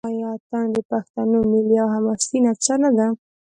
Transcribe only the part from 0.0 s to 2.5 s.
آیا اټن د پښتنو ملي او حماسي